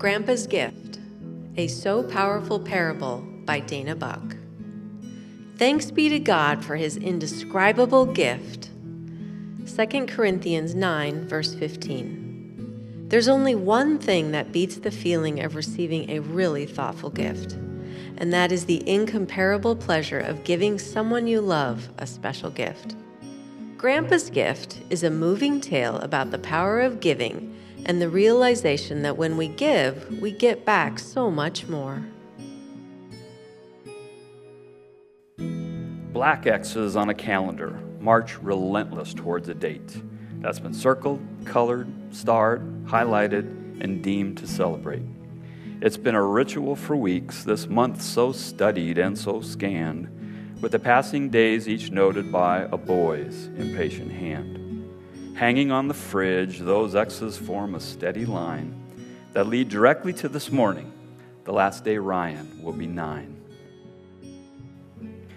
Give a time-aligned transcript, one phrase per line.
[0.00, 0.98] Grandpa's Gift,
[1.58, 4.34] a so powerful parable by Dana Buck.
[5.58, 8.70] Thanks be to God for his indescribable gift.
[9.66, 13.08] 2 Corinthians 9, verse 15.
[13.08, 17.52] There's only one thing that beats the feeling of receiving a really thoughtful gift,
[18.16, 22.96] and that is the incomparable pleasure of giving someone you love a special gift.
[23.76, 27.54] Grandpa's Gift is a moving tale about the power of giving
[27.86, 32.02] and the realization that when we give, we get back so much more.
[36.12, 40.02] Black X's on a calendar march relentless towards a date
[40.40, 43.44] that's been circled, colored, starred, highlighted,
[43.82, 45.02] and deemed to celebrate.
[45.82, 50.08] It's been a ritual for weeks, this month so studied and so scanned,
[50.60, 54.59] with the passing days each noted by a boy's impatient hand.
[55.40, 58.74] Hanging on the fridge, those X's form a steady line
[59.32, 60.92] that lead directly to this morning.
[61.44, 63.40] The last day Ryan will be nine.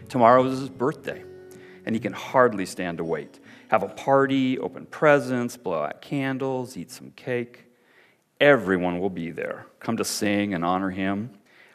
[0.10, 1.24] Tomorrow is his birthday,
[1.86, 3.40] and he can hardly stand to wait.
[3.70, 7.68] Have a party, open presents, blow out candles, eat some cake.
[8.42, 11.30] Everyone will be there, come to sing and honor him,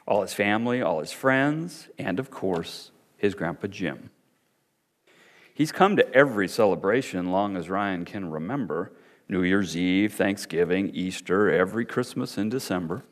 [0.07, 4.11] all his family, all his friends, and of course, his grandpa Jim.
[5.59, 8.93] He's come to every celebration long as Ryan can remember
[9.29, 13.03] New Year's Eve, Thanksgiving, Easter, every Christmas in December.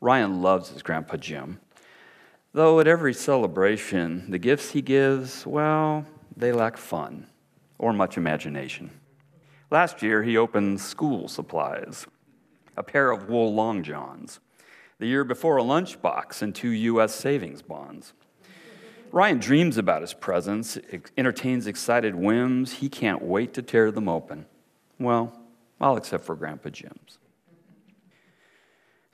[0.00, 1.60] Ryan loves his grandpa Jim.
[2.52, 6.04] Though at every celebration, the gifts he gives, well,
[6.36, 7.28] they lack fun
[7.78, 8.90] or much imagination.
[9.70, 12.08] Last year, he opened school supplies,
[12.76, 14.40] a pair of wool long johns.
[14.98, 17.14] The year before, a lunchbox and two U.S.
[17.14, 18.14] savings bonds.
[19.14, 20.76] Ryan dreams about his presents,
[21.16, 22.72] entertains excited whims.
[22.72, 24.46] He can't wait to tear them open.
[24.98, 25.38] Well,
[25.80, 27.18] all except for Grandpa Jim's.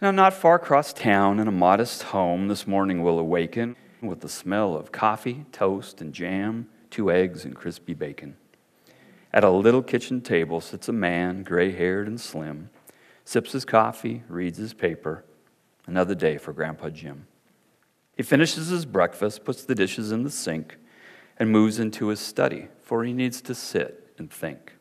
[0.00, 4.28] Now, not far across town in a modest home, this morning will awaken with the
[4.30, 8.38] smell of coffee, toast, and jam, two eggs, and crispy bacon.
[9.34, 12.70] At a little kitchen table sits a man, gray haired and slim,
[13.26, 15.26] sips his coffee, reads his paper.
[15.86, 17.26] Another day for Grandpa Jim.
[18.16, 20.76] He finishes his breakfast, puts the dishes in the sink,
[21.38, 24.74] and moves into his study, for he needs to sit and think.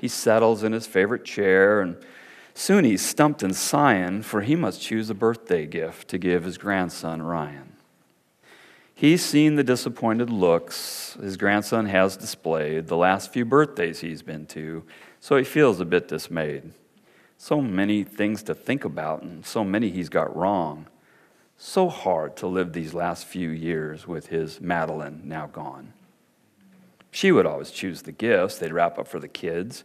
[0.00, 1.96] He settles in his favorite chair, and
[2.54, 6.58] soon he's stumped and sighing, for he must choose a birthday gift to give his
[6.58, 7.74] grandson Ryan.
[8.94, 14.46] He's seen the disappointed looks his grandson has displayed the last few birthdays he's been
[14.46, 14.84] to,
[15.20, 16.72] so he feels a bit dismayed.
[17.38, 20.86] So many things to think about, and so many he's got wrong
[21.62, 25.92] so hard to live these last few years with his Madeline now gone.
[27.10, 29.84] She would always choose the gifts they'd wrap up for the kids.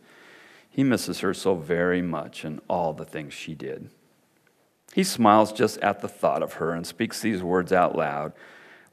[0.69, 3.89] He misses her so very much and all the things she did.
[4.93, 8.31] He smiles just at the thought of her and speaks these words out loud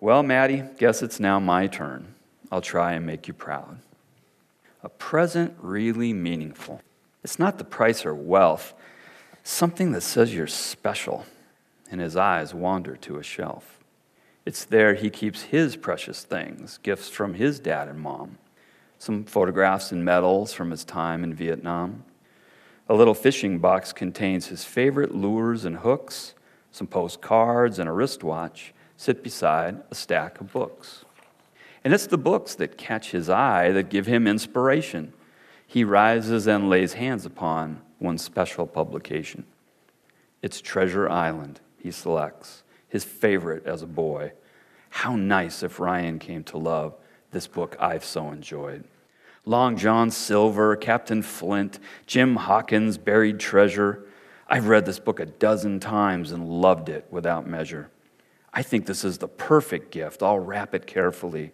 [0.00, 2.16] Well, Maddie, guess it's now my turn.
[2.50, 3.78] I'll try and make you proud.
[4.82, 6.82] A present really meaningful.
[7.22, 8.74] It's not the price or wealth,
[9.44, 11.26] something that says you're special
[11.92, 13.78] and his eyes wander to a shelf.
[14.44, 18.38] It's there he keeps his precious things, gifts from his dad and mom,
[18.98, 22.04] some photographs and medals from his time in Vietnam.
[22.88, 26.34] A little fishing box contains his favorite lures and hooks,
[26.72, 31.04] some postcards, and a wristwatch sit beside a stack of books.
[31.84, 35.12] And it's the books that catch his eye that give him inspiration.
[35.66, 39.44] He rises and lays hands upon one special publication.
[40.42, 44.32] It's Treasure Island he selects, his favorite as a boy.
[44.90, 46.94] How nice if Ryan came to love
[47.32, 48.84] this book I've so enjoyed.
[49.44, 54.04] Long John Silver, Captain Flint, Jim Hawkins' Buried Treasure.
[54.46, 57.90] I've read this book a dozen times and loved it without measure.
[58.52, 60.22] I think this is the perfect gift.
[60.22, 61.52] I'll wrap it carefully.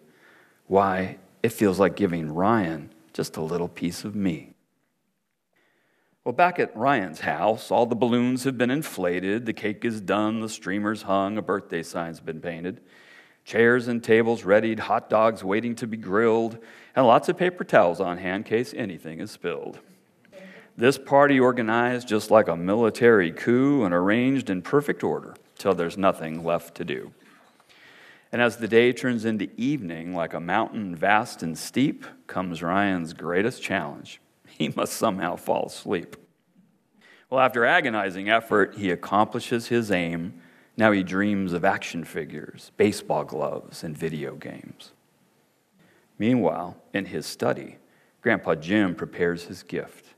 [0.67, 4.53] Why, it feels like giving Ryan just a little piece of me.
[6.29, 10.41] Well, back at Ryan's house, all the balloons have been inflated, the cake is done,
[10.41, 12.81] the streamer's hung, a birthday sign's been painted,
[13.45, 16.59] chairs and tables readied, hot dogs waiting to be grilled,
[16.95, 19.79] and lots of paper towels on hand in case anything is spilled.
[20.77, 25.97] This party organized just like a military coup and arranged in perfect order till there's
[25.97, 27.11] nothing left to do.
[28.31, 33.13] And as the day turns into evening, like a mountain vast and steep, comes Ryan's
[33.13, 34.21] greatest challenge
[34.59, 36.15] he must somehow fall asleep.
[37.29, 40.41] Well, after agonizing effort, he accomplishes his aim.
[40.77, 44.91] Now he dreams of action figures, baseball gloves, and video games.
[46.19, 47.77] Meanwhile, in his study,
[48.21, 50.13] Grandpa Jim prepares his gift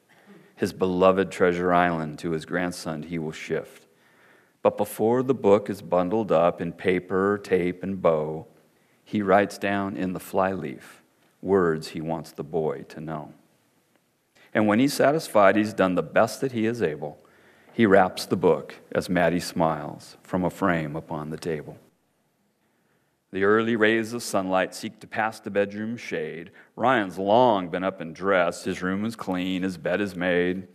[0.62, 3.88] his beloved treasure island to his grandson he will shift.
[4.62, 8.46] But before the book is bundled up in paper, tape, and bow,
[9.04, 11.02] he writes down in the flyleaf
[11.42, 13.34] words he wants the boy to know.
[14.54, 17.18] And when he's satisfied he's done the best that he is able,
[17.74, 21.78] he wraps the book as Maddie smiles from a frame upon the table.
[23.32, 26.52] The early rays of sunlight seek to pass the bedroom shade.
[26.76, 28.66] Ryan's long been up and dressed.
[28.66, 30.68] His room is clean, his bed is made.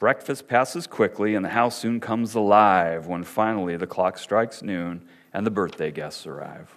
[0.00, 5.06] Breakfast passes quickly, and the house soon comes alive when finally the clock strikes noon
[5.32, 6.76] and the birthday guests arrive.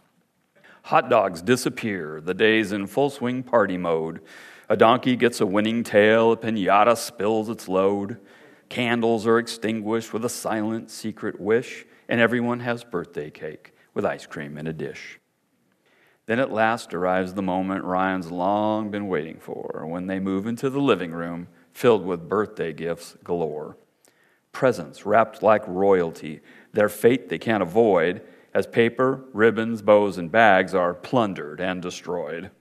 [0.83, 4.21] Hot dogs disappear, the day's in full swing party mode.
[4.69, 8.17] A donkey gets a winning tail, a pinata spills its load.
[8.67, 14.25] Candles are extinguished with a silent, secret wish, and everyone has birthday cake with ice
[14.25, 15.19] cream in a dish.
[16.25, 20.69] Then at last arrives the moment Ryan's long been waiting for when they move into
[20.69, 23.77] the living room filled with birthday gifts galore.
[24.51, 26.41] Presents wrapped like royalty,
[26.73, 28.21] their fate they can't avoid
[28.53, 32.51] as paper, ribbons, bows, and bags are plundered and destroyed.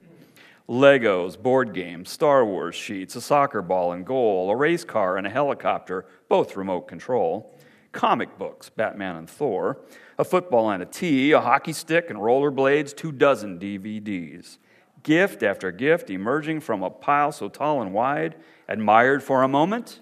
[0.69, 5.27] Legos, board games, Star Wars sheets, a soccer ball and goal, a race car and
[5.27, 7.57] a helicopter, both remote control,
[7.93, 9.79] comic books, Batman and Thor,
[10.19, 14.59] a football and a tee, a hockey stick and rollerblades, two dozen DVDs.
[15.05, 18.35] Gift after gift emerging from a pile so tall and wide,
[18.67, 20.01] admired for a moment,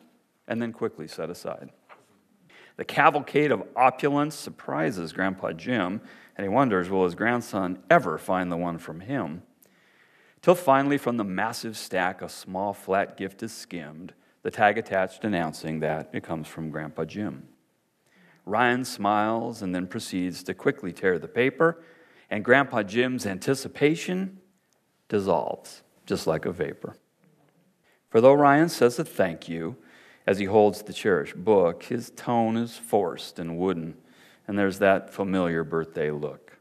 [0.48, 1.70] and then quickly set aside.
[2.76, 6.00] The cavalcade of opulence surprises Grandpa Jim,
[6.36, 9.42] and he wonders will his grandson ever find the one from him?
[10.44, 14.12] Till finally, from the massive stack, a small flat gift is skimmed,
[14.42, 17.48] the tag attached announcing that it comes from Grandpa Jim.
[18.44, 21.82] Ryan smiles and then proceeds to quickly tear the paper,
[22.28, 24.38] and Grandpa Jim's anticipation
[25.08, 26.94] dissolves, just like a vapor.
[28.10, 29.76] For though Ryan says a thank you
[30.26, 33.96] as he holds the cherished book, his tone is forced and wooden,
[34.46, 36.58] and there's that familiar birthday look.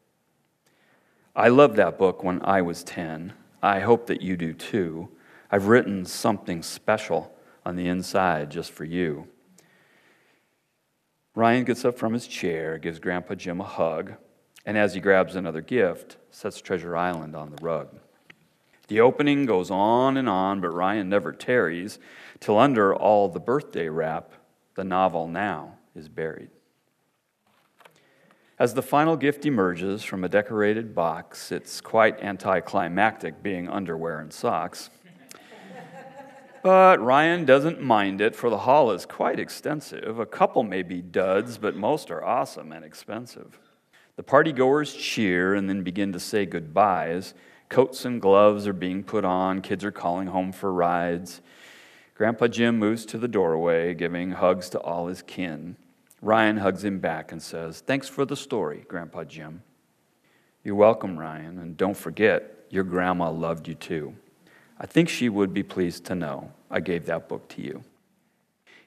[1.36, 3.34] I loved that book when I was 10.
[3.64, 5.08] I hope that you do too.
[5.50, 7.34] I've written something special
[7.66, 9.30] on the inside just for you.
[11.34, 14.16] Ryan gets up from his chair, gives Grandpa Jim a hug,
[14.66, 18.00] and as he grabs another gift, sets Treasure Island on the rug.
[18.90, 22.00] The opening goes on and on, but Ryan never tarries
[22.42, 24.34] till under all the birthday wrap,
[24.76, 26.50] the novel now is buried.
[28.64, 34.32] As the final gift emerges from a decorated box, it's quite anticlimactic being underwear and
[34.32, 34.90] socks.
[36.62, 40.18] But Ryan doesn't mind it, for the haul is quite extensive.
[40.18, 43.60] A couple may be duds, but most are awesome and expensive.
[44.16, 47.34] The partygoers cheer and then begin to say goodbyes.
[47.68, 51.42] Coats and gloves are being put on, kids are calling home for rides.
[52.16, 55.76] Grandpa Jim moves to the doorway, giving hugs to all his kin.
[56.24, 59.62] Ryan hugs him back and says, Thanks for the story, Grandpa Jim.
[60.64, 64.16] You're welcome, Ryan, and don't forget, your grandma loved you too.
[64.80, 67.84] I think she would be pleased to know I gave that book to you.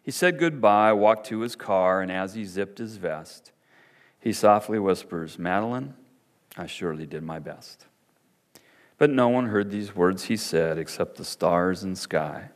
[0.03, 3.53] He said goodbye, walked to his car, and as he zipped his vest,
[4.19, 5.93] he softly whispers, Madeline,
[6.57, 7.85] I surely did my best.
[8.97, 12.49] But no one heard these words he said except the stars and sky.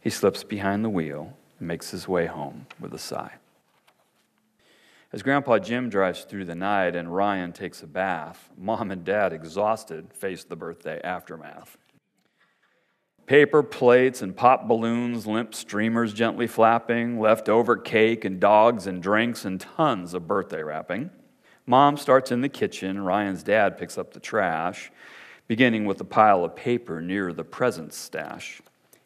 [0.00, 3.32] He slips behind the wheel and makes his way home with a sigh.
[5.14, 9.32] As Grandpa Jim drives through the night and Ryan takes a bath, Mom and Dad,
[9.32, 11.78] exhausted, face the birthday aftermath.
[13.24, 19.44] Paper plates and pop balloons, limp streamers gently flapping, leftover cake and dogs and drinks,
[19.44, 21.10] and tons of birthday wrapping.
[21.64, 23.00] Mom starts in the kitchen.
[23.00, 24.90] Ryan's dad picks up the trash,
[25.46, 28.60] beginning with a pile of paper near the presents stash.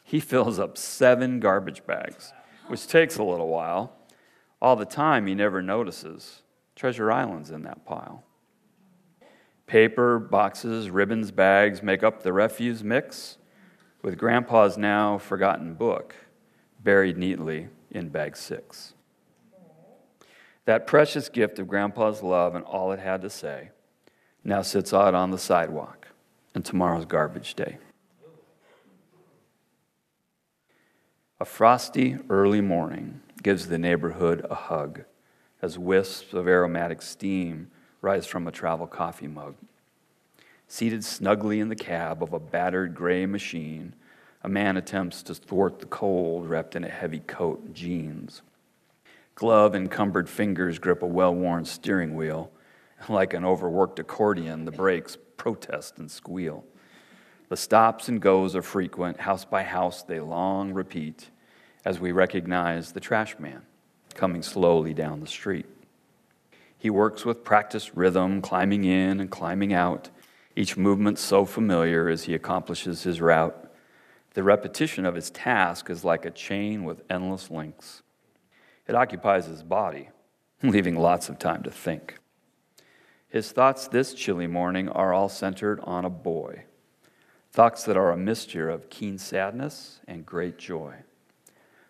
[0.04, 2.32] He fills up seven garbage bags,
[2.68, 3.97] which takes a little while.
[4.60, 6.42] All the time, he never notices.
[6.74, 8.24] Treasure Island's in that pile.
[9.66, 13.36] Paper, boxes, ribbons, bags make up the refuse mix
[14.02, 16.14] with Grandpa's now forgotten book
[16.82, 18.94] buried neatly in bag six.
[20.64, 23.70] That precious gift of Grandpa's love and all it had to say
[24.44, 26.08] now sits out on the sidewalk
[26.54, 27.78] and tomorrow's garbage day.
[31.40, 35.04] A frosty early morning gives the neighborhood a hug
[35.60, 39.54] as wisps of aromatic steam rise from a travel coffee mug.
[40.66, 43.94] Seated snugly in the cab of a battered gray machine,
[44.42, 48.42] a man attempts to thwart the cold wrapped in a heavy coat and jeans.
[49.34, 52.50] Glove encumbered fingers grip a well worn steering wheel.
[53.08, 56.64] Like an overworked accordion, the brakes protest and squeal.
[57.48, 61.30] The stops and goes are frequent, house by house they long repeat,
[61.88, 63.62] as we recognize the trash man
[64.12, 65.64] coming slowly down the street.
[66.76, 70.10] He works with practiced rhythm, climbing in and climbing out,
[70.54, 73.72] each movement so familiar as he accomplishes his route.
[74.34, 78.02] The repetition of his task is like a chain with endless links.
[78.86, 80.10] It occupies his body,
[80.62, 82.18] leaving lots of time to think.
[83.30, 86.64] His thoughts this chilly morning are all centered on a boy,
[87.50, 90.96] thoughts that are a mixture of keen sadness and great joy.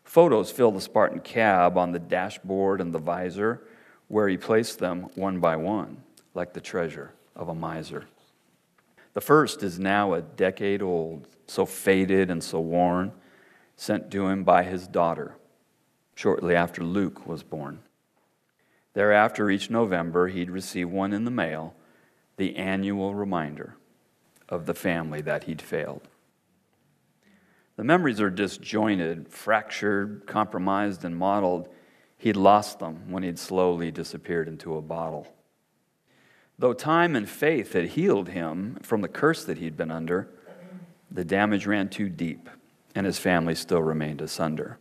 [0.09, 3.63] Photos fill the Spartan cab on the dashboard and the visor,
[4.09, 8.07] where he placed them one by one, like the treasure of a miser.
[9.13, 13.13] The first is now a decade old, so faded and so worn,
[13.77, 15.37] sent to him by his daughter
[16.15, 17.81] shortly after Luke was born.
[18.95, 21.75] Thereafter, each November, he'd receive one in the mail,
[22.39, 23.77] the annual reminder
[24.49, 26.09] of the family that he'd failed.
[27.79, 31.69] The memories are disjointed, fractured, compromised, and modeled.
[32.17, 35.29] He'd lost them when he'd slowly disappeared into a bottle.
[36.59, 40.29] Though time and faith had healed him from the curse that he'd been under,
[41.09, 42.51] the damage ran too deep,
[42.97, 44.81] and his family still remained asunder.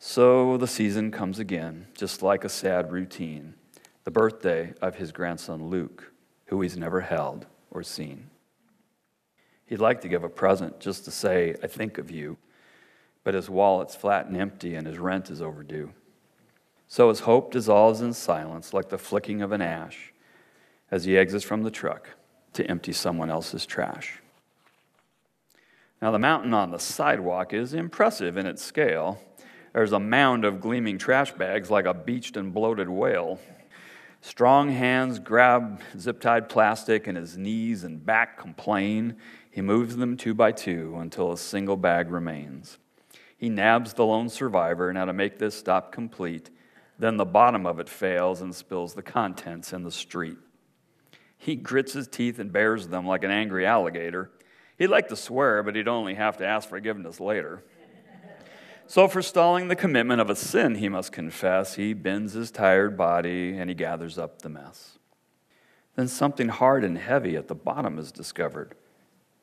[0.00, 3.54] So the season comes again, just like a sad routine
[4.02, 6.12] the birthday of his grandson Luke,
[6.46, 8.30] who he's never held or seen.
[9.72, 12.36] He'd like to give a present just to say, I think of you,
[13.24, 15.94] but his wallet's flat and empty and his rent is overdue.
[16.88, 20.12] So his hope dissolves in silence like the flicking of an ash
[20.90, 22.10] as he exits from the truck
[22.52, 24.20] to empty someone else's trash.
[26.02, 29.22] Now, the mountain on the sidewalk is impressive in its scale
[29.72, 33.40] there's a mound of gleaming trash bags like a beached and bloated whale.
[34.24, 39.16] Strong hands grab zip tied plastic, and his knees and back complain.
[39.50, 42.78] He moves them two by two until a single bag remains.
[43.36, 46.50] He nabs the lone survivor, now to make this stop complete,
[47.00, 50.38] then the bottom of it fails and spills the contents in the street.
[51.36, 54.30] He grits his teeth and bares them like an angry alligator.
[54.78, 57.64] He'd like to swear, but he'd only have to ask forgiveness later.
[58.92, 62.94] So, for stalling the commitment of a sin he must confess, he bends his tired
[62.94, 64.98] body and he gathers up the mess.
[65.96, 68.74] Then something hard and heavy at the bottom is discovered.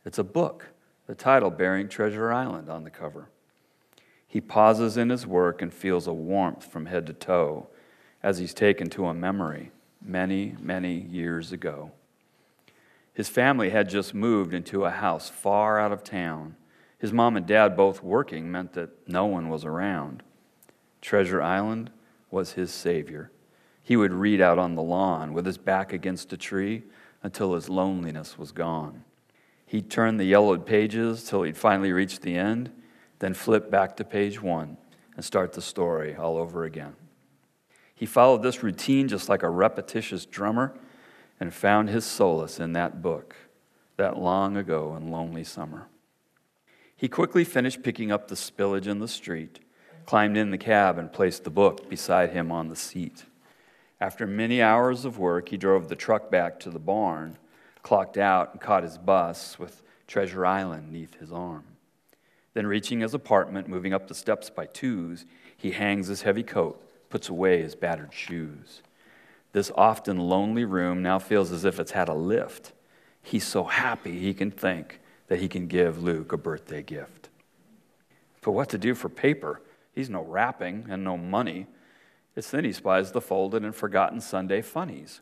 [0.06, 0.68] It's a book,
[1.08, 3.30] the title bearing Treasure Island on the cover.
[4.28, 7.70] He pauses in his work and feels a warmth from head to toe
[8.22, 11.92] as he's taken to a memory many, many years ago.
[13.12, 16.56] His family had just moved into a house far out of town
[17.00, 20.22] his mom and dad both working meant that no one was around.
[21.02, 21.90] Treasure Island
[22.30, 23.32] was his savior.
[23.82, 26.84] He would read out on the lawn with his back against a tree
[27.24, 29.04] until his loneliness was gone.
[29.66, 32.72] He'd turn the yellowed pages till he'd finally reached the end,
[33.20, 34.78] then flip back to page one
[35.16, 36.96] and start the story all over again.
[37.96, 40.74] He followed this routine just like a repetitious drummer
[41.40, 43.36] and found his solace in that book,
[43.98, 45.88] that long ago and lonely summer.
[47.00, 49.60] He quickly finished picking up the spillage in the street,
[50.06, 53.24] climbed in the cab, and placed the book beside him on the seat.
[54.02, 57.38] After many hours of work, he drove the truck back to the barn,
[57.84, 61.64] clocked out, and caught his bus with Treasure Island neath his arm.
[62.54, 65.24] Then, reaching his apartment, moving up the steps by twos,
[65.56, 68.82] he hangs his heavy coat, puts away his battered shoes.
[69.54, 72.74] This often lonely room now feels as if it's had a lift.
[73.22, 75.00] He's so happy he can think
[75.30, 77.30] that he can give Luke a birthday gift.
[78.42, 79.62] But what to do for paper?
[79.94, 81.68] He's no wrapping and no money.
[82.36, 85.22] It's then he spies the folded and forgotten Sunday funnies.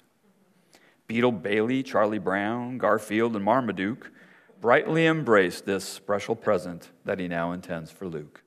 [1.07, 4.11] Beetle Bailey, Charlie Brown, Garfield, and Marmaduke
[4.59, 8.43] brightly embrace this special present that he now intends for Luke.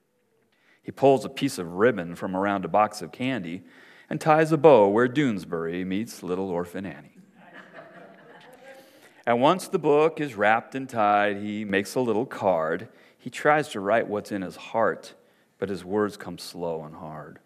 [0.83, 3.63] He pulls a piece of ribbon from around a box of candy
[4.09, 7.10] and ties a bow where Doonesbury meets little orphan Annie.
[9.31, 12.89] And once the book is wrapped and tied, he makes a little card.
[13.17, 15.15] He tries to write what's in his heart,
[15.57, 17.39] but his words come slow and hard.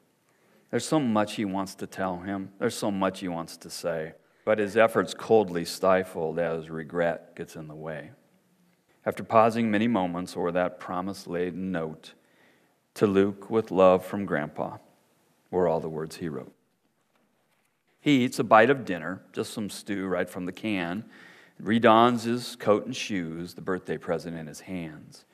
[0.70, 4.14] There's so much he wants to tell him, there's so much he wants to say,
[4.46, 8.12] but his efforts coldly stifled as regret gets in the way.
[9.04, 12.14] After pausing many moments over that promise laden note,
[12.94, 14.78] to Luke with love from Grandpa
[15.50, 16.54] were all the words he wrote.
[18.00, 21.04] He eats a bite of dinner, just some stew right from the can,
[21.62, 25.24] redons his coat and shoes, the birthday present in his hands.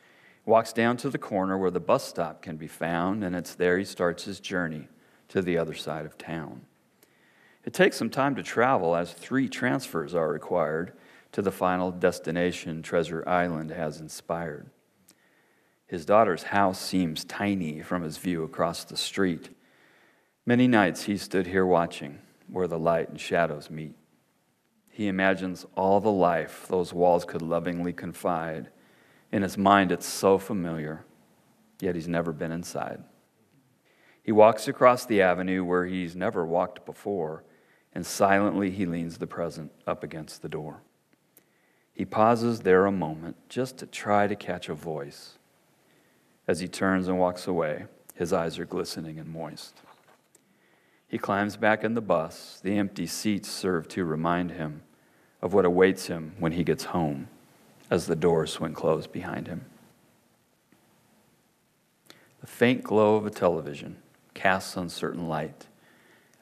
[0.47, 3.79] Walks down to the corner where the bus stop can be found, and it's there
[3.79, 4.89] he starts his journey
[5.29, 6.62] to the other side of town.
[7.65, 10.93] It takes some time to travel as three transfers are required
[11.33, 14.71] to the final destination Treasure Island has inspired.
[15.87, 19.50] His daughter's house seems tiny from his view across the street.
[20.47, 23.95] Many nights he stood here watching where the light and shadows meet.
[25.00, 28.69] He imagines all the life those walls could lovingly confide.
[29.33, 31.07] In his mind, it's so familiar,
[31.80, 33.02] yet he's never been inside.
[34.23, 37.45] He walks across the avenue where he's never walked before,
[37.95, 40.83] and silently he leans the present up against the door.
[41.95, 45.38] He pauses there a moment just to try to catch a voice.
[46.47, 49.80] As he turns and walks away, his eyes are glistening and moist.
[51.09, 52.61] He climbs back in the bus.
[52.62, 54.83] The empty seats serve to remind him
[55.42, 57.28] of what awaits him when he gets home
[57.90, 59.64] as the doors swing closed behind him.
[62.40, 63.97] The faint glow of a television
[64.35, 65.66] casts uncertain light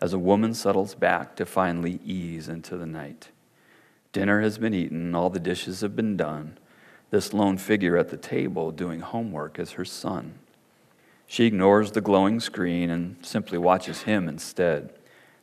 [0.01, 3.31] as a woman settles back to finally ease into the night.
[4.13, 6.59] Dinner has been eaten, all the dishes have been done.
[7.11, 10.35] This lone figure at the table doing homework is her son.
[11.27, 14.95] She ignores the glowing screen and simply watches him instead.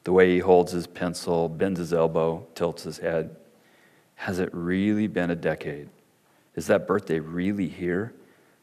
[0.04, 3.36] The way he holds his pencil, bends his elbow, tilts his head.
[4.16, 5.90] Has it really been a decade?
[6.56, 8.14] Is that birthday really here?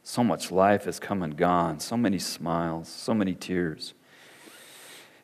[0.03, 3.95] So much life has come and gone, so many smiles, so many tears.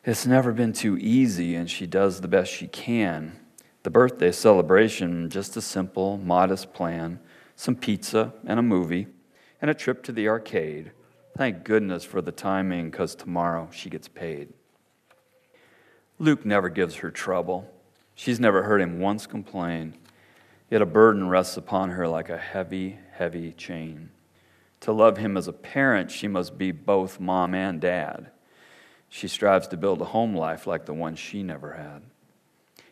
[0.05, 3.37] It's never been too easy, and she does the best she can.
[3.83, 7.19] The birthday celebration, just a simple, modest plan
[7.59, 9.05] some pizza and a movie,
[9.61, 10.91] and a trip to the arcade.
[11.35, 14.53] Thank goodness for the timing, because tomorrow she gets paid.
[16.19, 17.69] Luke never gives her trouble.
[18.15, 19.93] She's never heard him once complain.
[20.69, 24.11] Yet a burden rests upon her like a heavy, heavy chain.
[24.81, 28.31] To love him as a parent, she must be both mom and dad.
[29.09, 32.03] She strives to build a home life like the one she never had.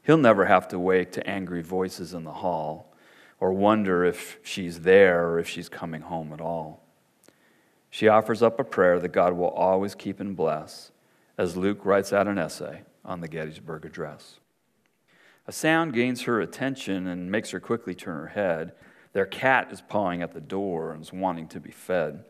[0.01, 2.93] He'll never have to wake to angry voices in the hall
[3.39, 6.81] or wonder if she's there or if she's coming home at all.
[7.89, 10.91] She offers up a prayer that God will always keep and bless
[11.37, 14.39] as Luke writes out an essay on the Gettysburg Address.
[15.47, 18.73] A sound gains her attention and makes her quickly turn her head.
[19.13, 22.25] Their cat is pawing at the door and is wanting to be fed.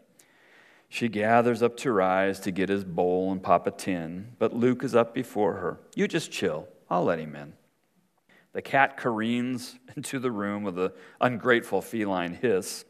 [0.87, 4.83] She gathers up to rise to get his bowl and pop a tin, but Luke
[4.83, 5.79] is up before her.
[5.95, 6.67] You just chill.
[6.89, 7.53] I'll let him in.
[8.53, 12.85] The cat careens into the room with an ungrateful feline hiss,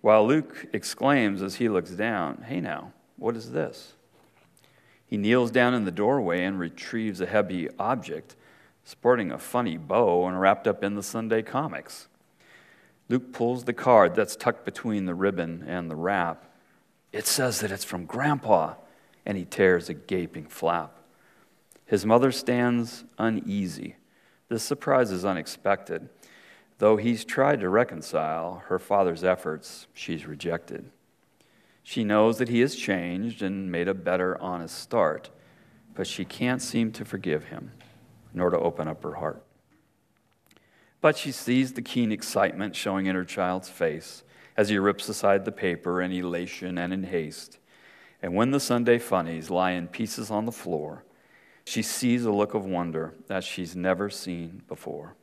[0.00, 3.94] while Luke exclaims as he looks down, Hey now, what is this?
[5.04, 8.36] He kneels down in the doorway and retrieves a heavy object
[8.88, 12.08] sporting a funny bow and wrapped up in the Sunday comics.
[13.10, 16.50] Luke pulls the card that's tucked between the ribbon and the wrap.
[17.12, 18.76] It says that it's from Grandpa,
[19.26, 21.00] and he tears a gaping flap.
[21.84, 23.96] His mother stands uneasy.
[24.48, 26.08] This surprise is unexpected.
[26.78, 30.90] Though he's tried to reconcile her father's efforts, she's rejected.
[31.82, 35.28] She knows that he has changed and made a better, honest start,
[35.94, 37.72] but she can't seem to forgive him
[38.32, 39.44] nor to open up her heart.
[41.00, 44.22] But she sees the keen excitement showing in her child's face
[44.56, 47.58] as he rips aside the paper in elation and in haste.
[48.20, 51.04] And when the Sunday funnies lie in pieces on the floor,
[51.64, 55.14] she sees a look of wonder that she's never seen before.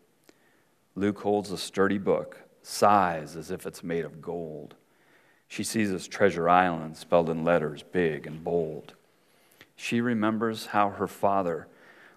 [0.96, 4.76] Luke holds a sturdy book, sighs as if it's made of gold.
[5.48, 8.94] She sees his Treasure Island spelled in letters big and bold.
[9.76, 11.68] She remembers how her father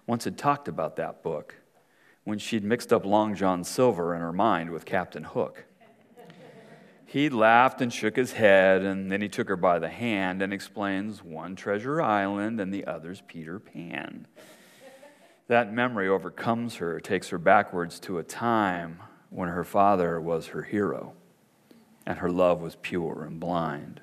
[0.09, 1.53] once had talked about that book
[2.23, 5.65] when she'd mixed up Long John Silver in her mind with Captain Hook.
[7.05, 10.51] He laughed and shook his head, and then he took her by the hand and
[10.51, 14.25] explains one Treasure Island and the other's Peter Pan.
[15.47, 20.63] That memory overcomes her, takes her backwards to a time when her father was her
[20.63, 21.13] hero
[22.07, 24.01] and her love was pure and blind.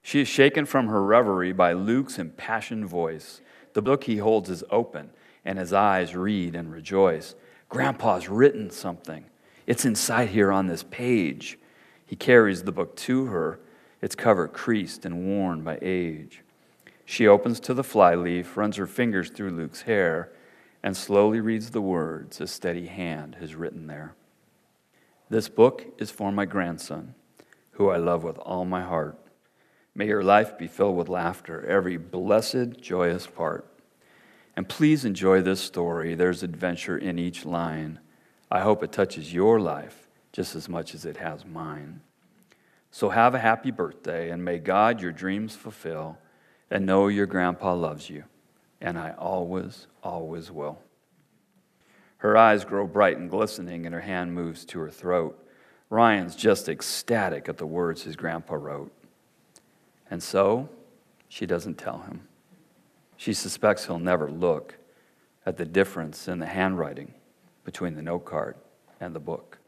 [0.00, 3.40] She is shaken from her reverie by Luke's impassioned voice
[3.76, 5.10] the book he holds is open,
[5.44, 7.34] and his eyes read and rejoice.
[7.68, 9.26] Grandpa's written something.
[9.66, 11.58] It's inside here on this page.
[12.06, 13.60] He carries the book to her,
[14.00, 16.42] its cover creased and worn by age.
[17.04, 20.32] She opens to the flyleaf, runs her fingers through Luke's hair,
[20.82, 24.14] and slowly reads the words a steady hand has written there.
[25.28, 27.14] This book is for my grandson,
[27.72, 29.18] who I love with all my heart.
[29.96, 33.66] May your life be filled with laughter, every blessed, joyous part.
[34.54, 36.14] And please enjoy this story.
[36.14, 38.00] There's adventure in each line.
[38.50, 42.02] I hope it touches your life just as much as it has mine.
[42.90, 46.18] So have a happy birthday, and may God your dreams fulfill,
[46.70, 48.24] and know your grandpa loves you.
[48.82, 50.78] And I always, always will.
[52.18, 55.42] Her eyes grow bright and glistening, and her hand moves to her throat.
[55.88, 58.92] Ryan's just ecstatic at the words his grandpa wrote.
[60.10, 60.68] And so,
[61.28, 62.28] she doesn't tell him.
[63.16, 64.76] She suspects he'll never look
[65.44, 67.14] at the difference in the handwriting
[67.64, 68.56] between the note card
[69.00, 69.58] and the book.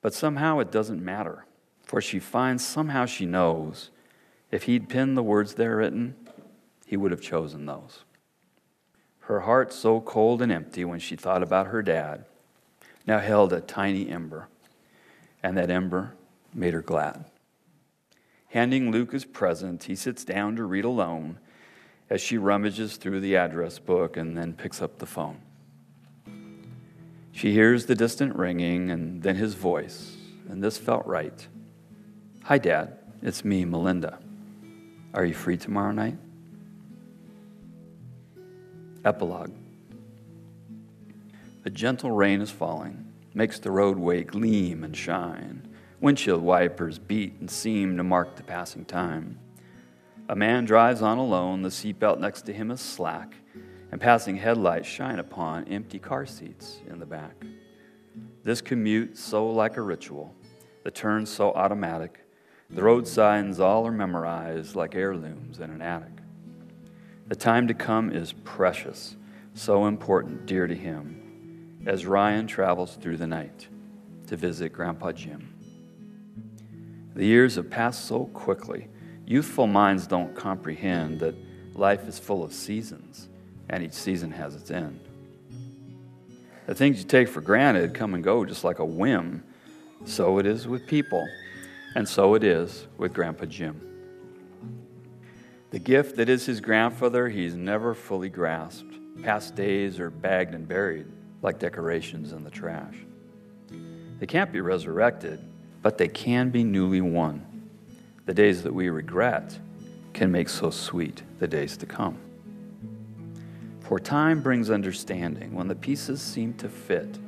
[0.00, 1.46] But somehow it doesn't matter,
[1.82, 3.90] for she finds somehow she knows
[4.50, 6.14] if he'd pinned the words there written,
[6.86, 8.04] he would have chosen those.
[9.20, 12.24] Her heart, so cold and empty when she thought about her dad,
[13.06, 14.48] now held a tiny ember,
[15.42, 16.14] and that ember
[16.52, 17.24] made her glad.
[18.52, 21.38] Handing Luke his present, he sits down to read alone
[22.10, 25.40] as she rummages through the address book and then picks up the phone.
[27.32, 30.16] She hears the distant ringing and then his voice,
[30.50, 31.46] and this felt right.
[32.42, 32.98] Hi, Dad.
[33.22, 34.18] It's me, Melinda.
[35.14, 36.18] Are you free tomorrow night?
[39.02, 39.54] Epilogue
[41.64, 45.71] A gentle rain is falling, makes the roadway gleam and shine.
[46.02, 49.38] Windshield wipers beat and seem to mark the passing time.
[50.28, 53.36] A man drives on alone, the seatbelt next to him is slack,
[53.92, 57.44] and passing headlights shine upon empty car seats in the back.
[58.42, 60.34] This commute so like a ritual,
[60.82, 62.26] the turns so automatic,
[62.68, 66.18] the road signs all are memorized like heirlooms in an attic.
[67.28, 69.14] The time to come is precious,
[69.54, 73.68] so important, dear to him, as Ryan travels through the night
[74.26, 75.51] to visit Grandpa Jim.
[77.14, 78.88] The years have passed so quickly.
[79.26, 81.34] Youthful minds don't comprehend that
[81.74, 83.28] life is full of seasons,
[83.68, 85.00] and each season has its end.
[86.66, 89.44] The things you take for granted come and go just like a whim.
[90.04, 91.26] So it is with people,
[91.94, 93.80] and so it is with Grandpa Jim.
[95.70, 98.98] The gift that is his grandfather, he's never fully grasped.
[99.22, 101.06] Past days are bagged and buried
[101.42, 102.94] like decorations in the trash.
[104.18, 105.40] They can't be resurrected,
[105.82, 107.44] but they can be newly won.
[108.24, 109.58] The days that we regret
[110.12, 112.18] can make so sweet the days to come.
[113.80, 117.18] For time brings understanding when the pieces seem to fit,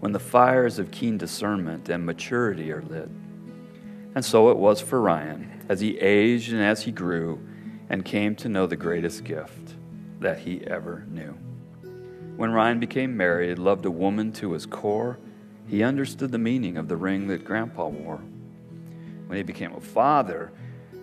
[0.00, 3.08] when the fires of keen discernment and maturity are lit.
[4.14, 7.40] And so it was for Ryan as he aged and as he grew
[7.88, 9.74] and came to know the greatest gift
[10.20, 11.36] that he ever knew.
[12.36, 15.18] When Ryan became married, loved a woman to his core,
[15.68, 18.20] he understood the meaning of the ring that Grandpa wore.
[19.26, 20.52] When he became a father,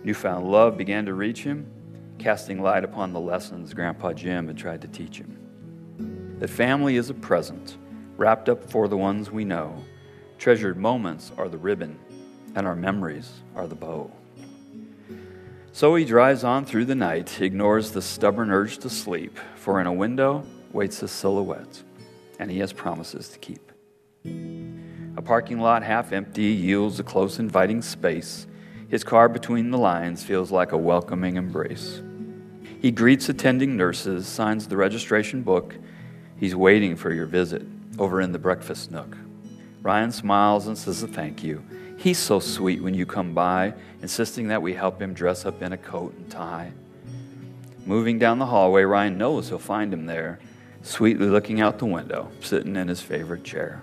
[0.04, 1.66] newfound love began to reach him,
[2.18, 5.36] casting light upon the lessons Grandpa Jim had tried to teach him.
[6.38, 7.76] That family is a present,
[8.16, 9.74] wrapped up for the ones we know.
[10.38, 11.98] Treasured moments are the ribbon,
[12.54, 14.10] and our memories are the bow.
[15.72, 19.86] So he drives on through the night, ignores the stubborn urge to sleep, for in
[19.86, 21.82] a window waits a silhouette,
[22.38, 23.70] and he has promises to keep.
[25.20, 28.46] A parking lot half empty yields a close, inviting space.
[28.88, 32.00] His car between the lines feels like a welcoming embrace.
[32.80, 35.76] He greets attending nurses, signs the registration book.
[36.38, 37.60] He's waiting for your visit
[37.98, 39.14] over in the breakfast nook.
[39.82, 41.62] Ryan smiles and says a thank you.
[41.98, 45.74] He's so sweet when you come by, insisting that we help him dress up in
[45.74, 46.72] a coat and tie.
[47.84, 50.38] Moving down the hallway, Ryan knows he'll find him there,
[50.80, 53.82] sweetly looking out the window, sitting in his favorite chair.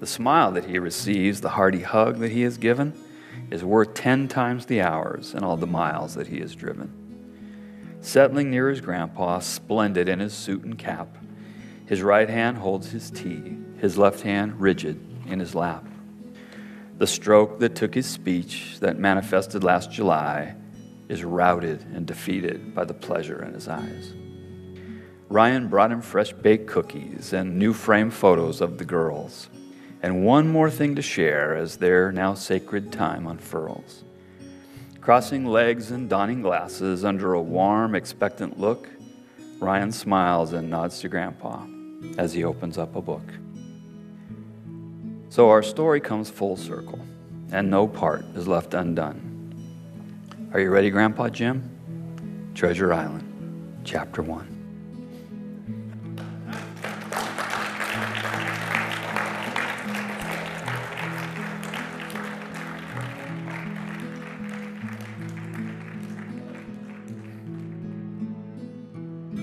[0.00, 2.92] The smile that he receives, the hearty hug that he is given,
[3.50, 6.92] is worth 10 times the hours and all the miles that he has driven.
[8.00, 11.08] Settling near his grandpa, splendid in his suit and cap,
[11.86, 15.84] his right hand holds his tea, his left hand rigid in his lap.
[16.98, 20.54] The stroke that took his speech, that manifested last July,
[21.08, 24.12] is routed and defeated by the pleasure in his eyes.
[25.28, 29.48] Ryan brought him fresh baked cookies and new frame photos of the girls
[30.02, 34.04] and one more thing to share as their now sacred time unfurls.
[35.00, 38.88] Crossing legs and donning glasses under a warm, expectant look,
[39.58, 41.64] Ryan smiles and nods to Grandpa
[42.16, 43.24] as he opens up a book.
[45.30, 47.00] So our story comes full circle,
[47.52, 49.24] and no part is left undone.
[50.52, 52.50] Are you ready, Grandpa Jim?
[52.54, 54.57] Treasure Island, Chapter 1.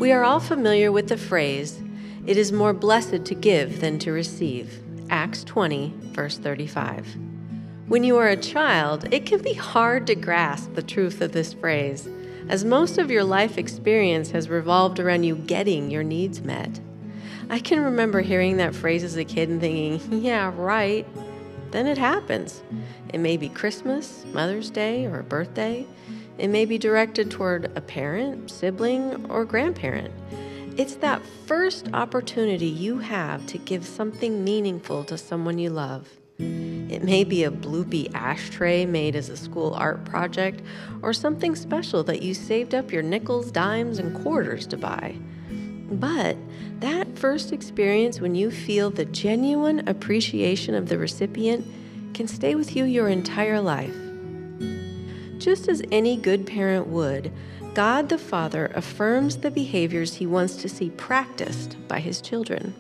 [0.05, 1.81] We are all familiar with the phrase,
[2.27, 4.79] it is more blessed to give than to receive.
[5.09, 7.17] Acts 20, verse 35.
[7.87, 11.53] When you are a child, it can be hard to grasp the truth of this
[11.53, 12.07] phrase,
[12.49, 16.79] as most of your life experience has revolved around you getting your needs met.
[17.49, 21.07] I can remember hearing that phrase as a kid and thinking, yeah, right.
[21.71, 22.61] then it happens.
[23.11, 25.87] It may be Christmas, Mother's Day, or a birthday.
[26.37, 30.13] It may be directed toward a parent, sibling, or grandparent.
[30.77, 36.09] It's that first opportunity you have to give something meaningful to someone you love.
[36.37, 40.61] It may be a bloopy ashtray made as a school art project,
[41.01, 45.15] or something special that you saved up your nickels, dimes, and quarters to buy.
[45.89, 46.35] But
[46.79, 51.65] that first experience when you feel the genuine appreciation of the recipient
[52.13, 53.95] can stay with you your entire life.
[55.45, 57.31] Just as any good parent would,
[57.75, 62.73] God the Father affirms the behaviors he wants to see practiced by his children.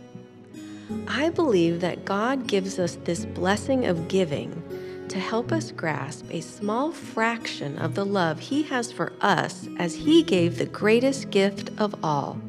[1.07, 4.63] I believe that God gives us this blessing of giving
[5.09, 9.93] to help us grasp a small fraction of the love he has for us as
[9.93, 12.41] he gave the greatest gift of all,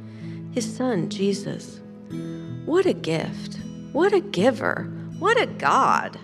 [0.52, 1.82] his son Jesus.
[2.64, 3.58] What a gift!
[3.92, 4.84] What a giver!
[5.18, 6.18] What a God!